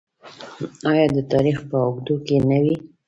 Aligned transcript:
آیا 0.89 1.05
د 1.15 1.17
تاریخ 1.31 1.57
په 1.69 1.75
اوږدو 1.85 2.15
کې 2.25 2.37
نه 2.49 2.57
وي؟ 2.63 2.75